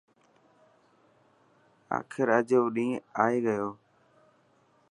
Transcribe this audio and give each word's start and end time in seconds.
آخر 1.97 2.27
اڄ 2.37 2.49
او 2.59 2.65
ڏينهن 2.75 3.01
آي 3.25 3.35
گيو. 3.45 3.67